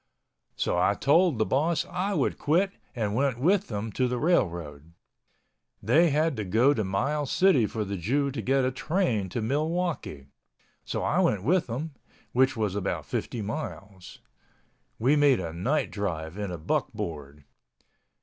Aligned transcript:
So 0.55 0.79
I 0.79 0.95
told 0.95 1.37
the 1.37 1.45
boss 1.45 1.85
I 1.87 2.15
would 2.15 2.39
quit 2.39 2.71
and 2.95 3.13
went 3.13 3.37
with 3.39 3.67
them 3.67 3.91
to 3.91 4.07
the 4.07 4.17
railroad—they 4.17 6.09
had 6.09 6.35
to 6.37 6.43
go 6.43 6.73
to 6.73 6.83
Miles 6.83 7.29
City 7.31 7.67
for 7.67 7.85
the 7.85 7.97
Jew 7.97 8.31
to 8.31 8.41
get 8.41 8.65
a 8.65 8.71
train 8.71 9.29
to 9.29 9.43
Milwaukee. 9.43 10.25
So 10.83 11.03
I 11.03 11.19
went 11.19 11.43
with 11.43 11.67
them, 11.67 11.91
which 12.31 12.57
was 12.57 12.73
about 12.73 13.05
50 13.05 13.43
miles. 13.43 14.17
We 14.97 15.15
made 15.15 15.39
a 15.39 15.53
night 15.53 15.91
drive 15.91 16.35
in 16.35 16.49
a 16.49 16.57
buckboard. 16.57 17.43